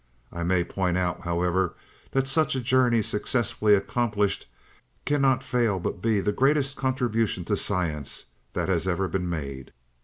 I 0.33 0.41
may 0.41 0.63
point 0.63 0.97
out, 0.97 1.21
however, 1.21 1.75
that 2.09 2.27
such 2.27 2.55
a 2.55 2.59
journey 2.59 3.03
successfully 3.03 3.75
accomplished 3.75 4.47
cannot 5.05 5.43
fail 5.43 5.79
but 5.79 6.01
be 6.01 6.19
the 6.21 6.31
greatest 6.31 6.75
contribution 6.75 7.45
to 7.45 7.55
science 7.55 8.25
that 8.53 8.67
has 8.67 8.87
ever 8.87 9.07
been 9.07 9.29
made. 9.29 9.71